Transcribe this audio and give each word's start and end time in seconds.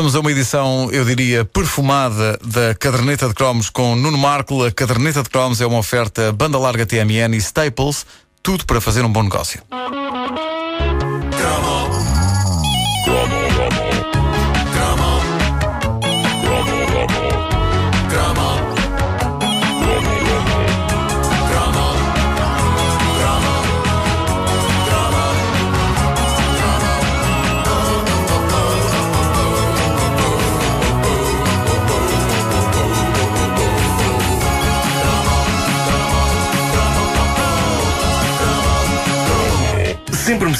Vamos 0.00 0.16
a 0.16 0.20
uma 0.20 0.32
edição, 0.32 0.88
eu 0.90 1.04
diria, 1.04 1.44
perfumada 1.44 2.38
da 2.42 2.74
caderneta 2.74 3.28
de 3.28 3.34
cromos 3.34 3.68
com 3.68 3.94
Nuno 3.94 4.16
Marco. 4.16 4.64
A 4.64 4.72
caderneta 4.72 5.22
de 5.22 5.28
cromos 5.28 5.60
é 5.60 5.66
uma 5.66 5.76
oferta 5.76 6.32
banda 6.32 6.58
larga 6.58 6.86
TMN 6.86 7.34
e 7.34 7.36
Staples, 7.36 8.06
tudo 8.42 8.64
para 8.64 8.80
fazer 8.80 9.04
um 9.04 9.12
bom 9.12 9.22
negócio. 9.22 9.60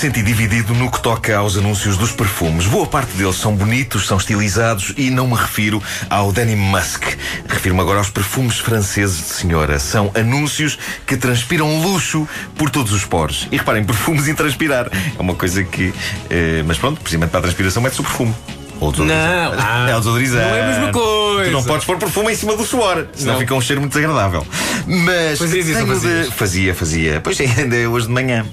Senti 0.00 0.22
dividido 0.22 0.72
no 0.74 0.90
que 0.90 0.98
toca 1.02 1.36
aos 1.36 1.59
anúncios 1.59 1.98
dos 1.98 2.10
perfumes. 2.10 2.66
Boa 2.66 2.86
parte 2.86 3.12
deles 3.18 3.36
são 3.36 3.54
bonitos, 3.54 4.06
são 4.06 4.16
estilizados 4.16 4.95
e 4.96 5.10
não 5.10 5.27
me 5.28 5.34
refiro 5.34 5.82
ao 6.08 6.32
Denim 6.32 6.56
Musk. 6.56 7.02
Refiro-me 7.46 7.82
agora 7.82 7.98
aos 7.98 8.08
perfumes 8.08 8.58
franceses 8.58 9.18
de 9.18 9.24
senhora. 9.34 9.78
São 9.78 10.10
anúncios 10.14 10.78
que 11.06 11.18
transpiram 11.18 11.82
luxo 11.82 12.27
por 12.56 12.70
todos 12.70 12.92
os 12.92 13.05
poros. 13.05 13.46
E 13.52 13.58
reparem, 13.58 13.84
perfumes 13.84 14.27
em 14.27 14.34
transpirar. 14.34 14.86
É 14.91 15.20
uma 15.20 15.34
coisa 15.34 15.62
que. 15.64 15.92
eh, 16.30 16.62
mas 16.66 16.78
pronto, 16.78 16.98
precisamente 17.00 17.30
para 17.30 17.41
a 17.41 17.42
transpiração 17.42 17.82
mete-se 17.82 18.00
o 18.00 18.05
perfume. 18.05 18.34
Ou. 18.80 18.92
Não, 18.92 19.05
ah, 19.58 19.86
é 19.91 19.94
o 19.94 19.98
desodorizante. 19.98 20.46
não 20.48 20.55
é 20.56 20.62
a 20.62 20.66
mesma 20.69 20.92
coisa. 20.92 21.44
Tu 21.44 21.50
não 21.52 21.62
podes 21.62 21.84
pôr 21.84 21.98
perfume 21.98 22.32
em 22.32 22.36
cima 22.36 22.56
do 22.56 22.64
suor, 22.64 23.06
senão 23.12 23.34
Não. 23.34 23.41
fica 23.41 23.55
um 23.55 23.60
cheiro 23.60 23.82
muito 23.82 23.92
desagradável. 23.92 24.47
Mas. 24.86 25.32
Isso, 25.41 25.44
fazias? 25.84 26.00
de- 26.00 26.30
Fazia, 26.32 26.75
fazia. 26.75 27.20
Pois 27.20 27.38
ainda 27.41 27.77
é 27.77 27.86
hoje 27.86 28.06
de 28.06 28.12
manhã. 28.12 28.47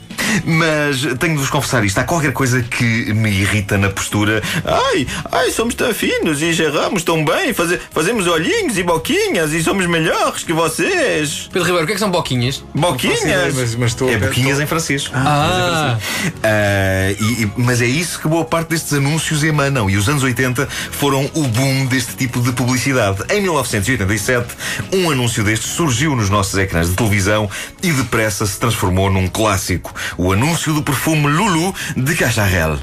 Mas 0.45 1.01
tenho 1.19 1.33
de 1.33 1.39
vos 1.41 1.49
confessar 1.49 1.83
isto. 1.83 1.97
Há 1.99 2.03
qualquer 2.03 2.31
coisa 2.33 2.61
que 2.61 3.13
me 3.13 3.29
irrita 3.31 3.77
na 3.77 3.89
postura. 3.89 4.41
Ai, 4.65 5.07
ai, 5.31 5.51
somos 5.51 5.73
tão 5.75 5.93
finos 5.93 6.41
e 6.41 6.53
geramos 6.53 7.03
tão 7.03 7.23
bem. 7.23 7.53
faze- 7.53 7.79
fazemos 7.91 8.27
olhinhos 8.27 8.77
e 8.77 8.83
boquinhas 8.83 9.53
e 9.53 9.63
somos 9.63 9.85
melhores 9.87 10.43
que 10.43 10.53
vocês. 10.53 11.49
Pedro 11.51 11.63
Ribeiro, 11.67 11.83
o 11.83 11.87
que 11.87 11.91
é 11.93 11.95
que 11.95 11.99
são 11.99 12.11
boquinhas? 12.11 12.63
Boquinhas. 12.73 13.21
ideia, 13.21 13.51
mas- 13.53 13.75
mas 13.75 13.91
estou- 13.91 14.09
é 14.09 14.17
boquinhas 14.17 14.59
em 14.59 14.65
francês. 14.65 15.09
Ah, 15.13 15.97
Ah, 16.43 17.11
e- 17.19 17.43
e- 17.43 17.51
mas 17.57 17.81
é 17.81 17.85
isso 17.85 18.19
que 18.19 18.27
boa 18.27 18.45
parte 18.45 18.69
destes 18.69 18.93
anúncios 18.93 19.43
emanam. 19.43 19.89
E 19.89 19.97
os 19.97 20.07
anos 20.09 20.23
80 20.23 20.67
foram 20.91 21.29
o 21.33 21.43
boom 21.47 21.85
deste 21.85 22.15
tipo 22.15 22.41
de 22.41 22.51
publicidade. 22.51 23.23
Em 23.29 23.41
1987, 23.41 24.47
um 24.93 25.09
anúncio 25.09 25.43
destes 25.43 25.69
surgiu 25.71 26.15
nos 26.15 26.29
nossos 26.29 26.57
ecrãs 26.57 26.89
de 26.89 26.95
televisão 26.95 27.49
e 27.81 27.91
depressa 27.91 28.45
se 28.45 28.59
transformou 28.59 29.09
num 29.09 29.27
clássico. 29.27 29.93
Où 30.17 30.31
annonce 30.31 30.67
le 30.67 30.81
perfume 30.81 31.27
Loulou 31.27 31.73
de 31.95 32.13
Cacharelle. 32.13 32.77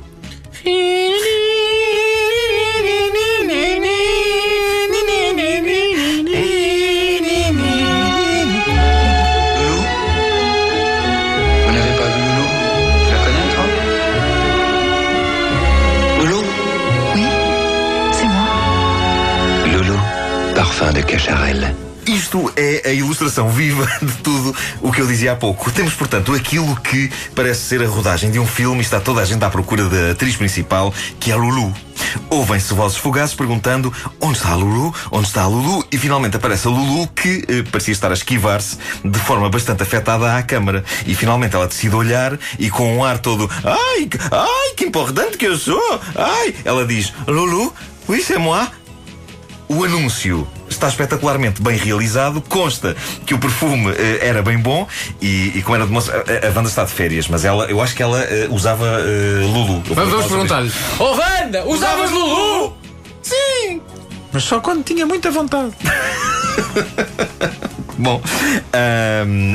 Loulou? 9.59 9.83
Vous 11.67 11.73
n'avez 11.73 11.95
pas 11.99 12.09
vu 12.15 12.21
Loulou? 12.23 12.49
Je 13.05 13.11
la 13.13 13.19
connais, 13.25 13.49
Loulou? 16.21 16.43
Oui, 17.15 17.27
c'est 18.13 18.29
moi. 18.29 18.47
Loulou, 19.73 19.99
parfum 20.55 20.93
de 20.93 21.01
Cacharelle. 21.01 21.75
Isto 22.07 22.53
é 22.55 22.91
a 22.91 22.93
ilustração 22.93 23.49
viva 23.49 23.87
de 24.03 24.13
tudo 24.19 24.55
o 24.83 24.93
que 24.93 25.01
eu 25.01 25.07
dizia 25.07 25.33
há 25.33 25.37
pouco. 25.37 25.71
Temos, 25.71 25.95
portanto, 25.95 26.35
aquilo 26.35 26.77
que 26.77 27.11
parece 27.35 27.63
ser 27.63 27.83
a 27.83 27.89
rodagem 27.89 28.31
de 28.31 28.39
um 28.39 28.47
filme 28.47 28.81
e 28.81 28.85
está 28.85 29.01
toda 29.01 29.23
a 29.23 29.25
gente 29.25 29.43
à 29.43 29.49
procura 29.49 29.89
da 29.89 30.11
atriz 30.11 30.37
principal, 30.37 30.93
que 31.19 31.31
é 31.31 31.35
a 31.35 31.37
Lulu. 31.37 31.73
Ouvem-se 32.29 32.75
vozes 32.75 32.99
fugazes 32.99 33.35
perguntando 33.35 33.93
onde 34.21 34.37
está 34.37 34.51
a 34.51 34.55
Lulu, 34.55 34.95
onde 35.11 35.27
está 35.27 35.43
a 35.43 35.47
Lulu, 35.47 35.85
e 35.91 35.97
finalmente 35.97 36.37
aparece 36.37 36.69
a 36.69 36.71
Lulu 36.71 37.09
que 37.09 37.45
eh, 37.49 37.63
parecia 37.71 37.93
estar 37.93 38.11
a 38.11 38.15
esquivar-se 38.15 38.77
de 39.03 39.19
forma 39.21 39.49
bastante 39.49 39.83
afetada 39.83 40.37
à 40.37 40.43
câmara. 40.43 40.85
E 41.07 41.15
finalmente 41.15 41.57
ela 41.57 41.67
decide 41.67 41.97
olhar 41.97 42.39
e 42.59 42.69
com 42.69 42.99
um 42.99 43.05
ar 43.05 43.19
todo 43.19 43.51
Ai, 43.65 44.09
ai, 44.31 44.75
que 44.77 44.85
importante 44.85 45.39
que 45.39 45.47
eu 45.47 45.57
sou! 45.57 46.01
Ai! 46.15 46.55
Ela 46.65 46.87
diz 46.87 47.15
Lulu, 47.27 47.73
oui, 48.09 48.23
c'est 48.23 48.39
moi. 48.39 48.69
O 49.69 49.83
anúncio 49.83 50.47
está 50.69 50.89
espetacularmente 50.89 51.63
bem 51.63 51.77
realizado. 51.77 52.41
Consta 52.43 52.95
que 53.25 53.35
o 53.35 53.39
perfume 53.39 53.93
eh, 53.93 54.19
era 54.21 54.43
bem 54.43 54.59
bom 54.59 54.87
e, 55.21 55.53
e 55.55 55.63
como 55.63 55.77
era 55.77 55.87
de 55.87 55.93
moça. 55.93 56.13
A, 56.13 56.47
a 56.47 56.51
Wanda 56.51 56.69
está 56.69 56.85
de 56.85 56.93
férias, 56.93 57.29
mas 57.29 57.45
ela, 57.45 57.65
eu 57.67 57.81
acho 57.81 57.95
que 57.95 58.03
ela 58.03 58.21
eh, 58.23 58.49
usava 58.51 58.87
eh, 59.01 59.41
Lulu. 59.41 59.83
Vamos, 59.95 60.11
vamos 60.11 60.27
perguntar-lhe. 60.27 60.73
Oh, 60.99 61.17
Wanda, 61.17 61.65
usavas 61.65 62.11
Lulu? 62.11 62.77
Sim! 63.23 63.81
Mas 64.33 64.45
só 64.45 64.61
quando 64.61 64.85
tinha 64.85 65.07
muita 65.07 65.31
vontade. 65.31 65.73
Bom, 67.97 68.21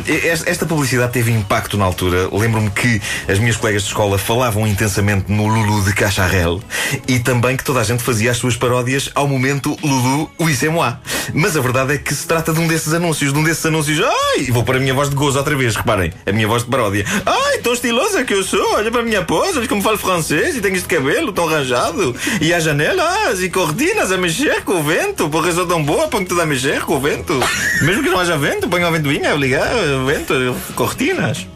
es- 0.08 0.44
esta 0.48 0.66
publicidade 0.66 1.12
teve 1.14 1.32
impacto 1.32 1.78
na 1.78 1.86
altura. 1.86 2.30
Lembro-me 2.32 2.70
que 2.70 3.02
as 3.28 3.38
minhas 3.40 3.58
colegas 3.58 3.84
de 3.84 3.90
escola 3.90 4.18
falavam 4.18 4.66
intensamente 4.68 5.32
no 5.32 5.48
Lulu 5.48 5.84
de 5.84 5.94
Cacharel 5.94 6.62
e 7.08 7.20
também 7.20 7.58
que 7.58 7.64
toda 7.64 7.80
a 7.82 7.84
gente 7.84 8.02
fazia 8.04 8.32
as 8.32 8.38
suas 8.38 8.56
paródias 8.56 9.10
ao 9.16 9.28
momento 9.28 9.78
Lulu, 9.84 10.30
oui, 10.40 10.56
c'est 10.56 10.70
moi. 10.72 10.94
Mas 11.34 11.56
a 11.56 11.62
verdade 11.62 11.94
é 11.94 11.98
que 11.98 12.14
se 12.14 12.26
trata 12.26 12.52
de 12.54 12.60
um 12.60 12.68
desses 12.68 12.94
anúncios, 12.94 13.32
de 13.34 13.40
um 13.40 13.44
desses 13.44 13.66
anúncios. 13.66 14.00
Ai, 14.02 14.46
vou 14.50 14.64
para 14.64 14.78
a 14.78 14.80
minha 14.80 14.94
voz 14.94 15.10
de 15.10 15.16
gozo 15.16 15.38
outra 15.38 15.56
vez, 15.56 15.76
reparem, 15.76 16.12
a 16.26 16.32
minha 16.32 16.48
voz 16.48 16.64
de 16.64 16.70
paródia. 16.70 17.06
Ai, 17.26 17.58
tão 17.60 17.74
estilosa 17.74 18.24
que 18.24 18.34
eu 18.34 18.44
sou, 18.44 18.76
olha 18.76 18.90
para 18.90 19.02
a 19.02 19.04
minha 19.04 19.24
pose, 19.24 19.58
olha 19.60 19.68
como 19.68 19.82
falo 19.82 19.98
francês 19.98 20.56
e 20.56 20.62
tenho 20.62 20.76
este 20.76 20.88
cabelo 20.88 21.32
tão 21.32 21.48
arranjado. 21.48 22.16
E 22.42 22.54
as 22.54 22.64
janelas 22.64 23.42
e 23.42 23.50
cortinas 23.50 24.12
a 24.12 24.18
mexer 24.18 24.64
com 24.64 24.80
o 24.80 24.84
vento, 24.84 25.30
porque 25.30 25.52
sou 25.52 25.66
tão 25.68 25.84
boa, 25.84 26.08
ponho 26.08 26.26
tudo 26.26 26.42
a 26.42 26.46
mexer 26.46 26.82
com 26.82 26.96
o 26.96 27.00
vento. 27.00 27.40
Mesmo 27.82 28.02
que 28.04 28.10
não 28.10 28.20
haja 28.20 28.29
vento, 28.38 28.68
ponho 28.68 28.88
a 28.88 28.92
ventoinha 28.92 29.34
ligar, 29.34 29.70
o 30.02 30.06
vento, 30.06 30.34
cortinas. 30.76 31.48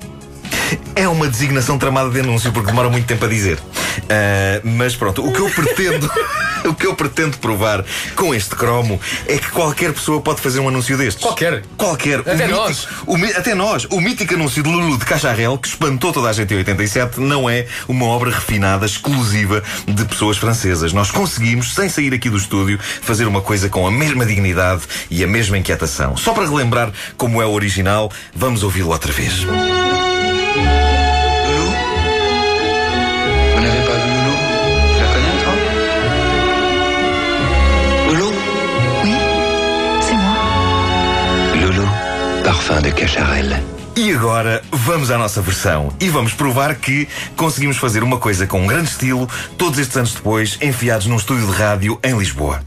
É 0.95 1.07
uma 1.07 1.27
designação 1.27 1.77
tramada 1.77 2.09
de 2.09 2.19
anúncio 2.19 2.51
porque 2.51 2.67
demora 2.67 2.89
muito 2.89 3.05
tempo 3.05 3.25
a 3.25 3.27
dizer. 3.27 3.59
Ah, 4.09 4.61
mas 4.63 4.95
pronto, 4.95 5.25
o 5.25 5.31
que 5.31 5.39
eu 5.39 5.49
pretendo, 5.49 6.11
o 6.65 6.73
que 6.73 6.87
eu 6.87 6.95
pretendo 6.95 7.37
provar 7.37 7.83
com 8.15 8.33
este 8.33 8.55
cromo 8.55 8.99
é 9.27 9.37
que 9.37 9.49
qualquer 9.51 9.93
pessoa 9.93 10.21
pode 10.21 10.41
fazer 10.41 10.59
um 10.59 10.67
anúncio 10.67 10.97
destes. 10.97 11.23
Qualquer. 11.23 11.63
Qualquer. 11.77 12.19
Até 12.19 12.47
nós. 12.47 12.87
o 13.05 13.15
até 13.35 13.55
nós. 13.55 13.85
O 13.85 13.99
mítico 13.99 14.33
anúncio 14.33 14.63
de 14.63 14.69
Lulu 14.69 14.97
de 14.97 15.05
Cacharel, 15.05 15.57
que 15.57 15.67
espantou 15.67 16.11
toda 16.11 16.29
a 16.29 16.33
gente 16.33 16.53
em 16.53 16.57
87, 16.57 17.19
não 17.19 17.49
é 17.49 17.67
uma 17.87 18.05
obra 18.05 18.31
refinada, 18.31 18.85
exclusiva 18.85 19.63
de 19.87 20.05
pessoas 20.05 20.37
francesas. 20.37 20.93
Nós 20.93 21.11
conseguimos, 21.11 21.73
sem 21.73 21.89
sair 21.89 22.13
aqui 22.13 22.29
do 22.29 22.37
estúdio, 22.37 22.79
fazer 23.01 23.27
uma 23.27 23.41
coisa 23.41 23.69
com 23.69 23.87
a 23.87 23.91
mesma 23.91 24.25
dignidade 24.25 24.83
e 25.09 25.23
a 25.23 25.27
mesma 25.27 25.57
inquietação. 25.57 26.15
Só 26.17 26.33
para 26.33 26.47
relembrar 26.47 26.91
como 27.17 27.41
é 27.41 27.45
o 27.45 27.51
original, 27.51 28.11
vamos 28.35 28.63
ouvi-lo 28.63 28.89
outra 28.89 29.11
vez. 29.11 29.43
Loulou 29.43 30.92
parfum 42.43 42.81
de 42.81 42.91
Cacharel. 42.91 43.57
E 43.95 44.11
agora 44.11 44.61
vamos 44.71 45.09
à 45.11 45.17
nossa 45.17 45.41
versão 45.41 45.93
e 45.99 46.09
vamos 46.09 46.33
provar 46.33 46.75
que 46.75 47.07
conseguimos 47.37 47.77
fazer 47.77 48.03
uma 48.03 48.17
coisa 48.17 48.45
com 48.45 48.61
um 48.61 48.67
grande 48.67 48.89
estilo, 48.89 49.29
todos 49.57 49.79
estes 49.79 49.95
anos 49.95 50.13
depois, 50.13 50.57
enfiados 50.61 51.07
num 51.07 51.15
estúdio 51.15 51.47
de 51.47 51.53
rádio 51.53 51.99
em 52.03 52.17
Lisboa. 52.17 52.61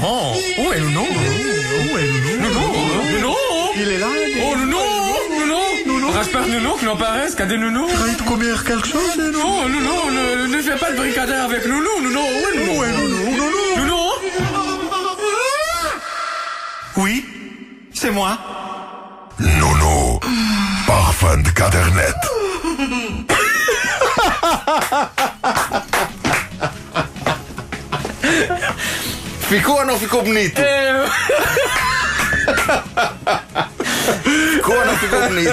Oh, 0.00 0.34
où 0.62 0.72
est 0.72 0.80
Nounou 0.80 1.02
Où 1.02 1.98
est 1.98 2.40
Nounou 2.40 2.60
Nounou 3.12 3.36
Il 3.76 3.88
est 3.88 3.98
là 3.98 4.06
Oh, 4.06 4.08
Nounou 4.08 4.12
Nounou 4.12 4.17
Nounou 6.18 6.32
Rasper 6.32 6.50
Nounou, 6.50 6.74
que 6.74 6.84
l'on 6.84 6.96
paraisse, 6.96 7.36
qu'a 7.36 7.46
des 7.46 7.56
Nounous 7.56 7.86
de 7.86 8.22
comer 8.24 8.52
quelque 8.66 8.88
chose, 8.88 9.16
Non, 9.32 9.68
Nounou, 9.68 10.10
ne, 10.10 10.46
ne 10.48 10.62
fais 10.62 10.76
pas 10.76 10.90
de 10.90 10.96
bricadaire 10.96 11.44
avec 11.44 11.64
Nounou, 11.64 12.00
Nounou, 12.02 12.18
est 12.18 12.56
Nounou? 12.58 12.82
Nounou 13.36 13.76
Nounou? 13.76 14.10
Oui, 16.96 17.24
c'est 17.94 18.10
moi. 18.10 18.36
Nono, 19.38 20.18
parfum 20.88 21.36
de 21.38 21.50
cadernette. 21.50 22.16
Ficou 29.48 29.80
ou 29.80 29.84
não 29.84 29.96
ficou 29.98 30.22
bonito? 30.22 30.60
É, 32.48 33.47
Ficou 35.00 35.20
bonito. 35.28 35.50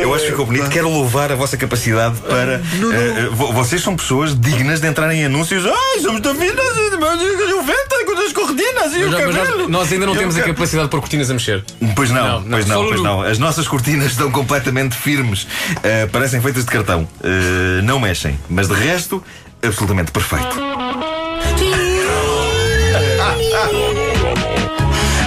Eu 0.00 0.14
acho 0.14 0.24
que 0.24 0.30
ficou 0.30 0.46
bonito. 0.46 0.68
Quero 0.70 0.88
louvar 0.88 1.32
a 1.32 1.34
vossa 1.34 1.56
capacidade 1.56 2.16
para. 2.20 2.54
eh, 2.60 3.28
vo- 3.32 3.52
vocês 3.52 3.82
são 3.82 3.96
pessoas 3.96 4.38
dignas 4.38 4.80
de 4.80 4.86
entrar 4.88 5.12
em 5.12 5.24
anúncios. 5.24 5.64
Ai, 5.66 6.00
somos 6.00 6.20
da 6.20 6.32
vida, 6.32 6.60
o 6.62 7.62
vento 7.62 7.92
com 8.06 8.20
as 8.20 8.32
cortinas 8.32 8.92
e 8.94 8.98
Mas, 9.04 9.08
o 9.14 9.16
cabelo. 9.16 9.68
nós 9.68 9.92
ainda 9.92 10.06
não 10.06 10.14
temos 10.16 10.36
a 10.36 10.42
capacidade 10.42 10.86
de 10.86 10.90
pôr 10.90 11.00
cortinas 11.00 11.30
a 11.30 11.34
mexer. 11.34 11.64
Pois 11.96 12.10
não, 12.10 12.22
Não, 12.22 12.40
não, 12.40 12.50
pois 12.50 12.66
não, 12.66 12.86
pois 12.88 13.00
não. 13.02 13.22
As 13.22 13.38
nossas 13.38 13.66
cortinas 13.68 14.12
estão 14.12 14.30
completamente 14.30 14.94
firmes. 14.96 15.42
Uh, 15.44 16.08
parecem 16.10 16.40
feitas 16.40 16.64
de 16.64 16.70
cartão. 16.70 17.08
Uh, 17.20 17.82
não 17.82 17.98
mexem. 17.98 18.38
Mas 18.48 18.68
de 18.68 18.74
resto, 18.74 19.22
absolutamente 19.62 20.10
perfeito. 20.12 20.56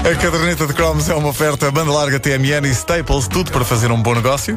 A 0.05 0.15
caderneta 0.15 0.67
de 0.67 0.73
cromos 0.75 1.09
é 1.09 1.15
uma 1.15 1.29
oferta 1.29 1.71
banda 1.71 1.91
larga 1.91 2.19
TMN 2.19 2.67
e 2.67 2.69
Staples, 2.69 3.27
tudo 3.27 3.51
para 3.51 3.65
fazer 3.65 3.91
um 3.91 3.99
bom 3.99 4.13
negócio. 4.13 4.55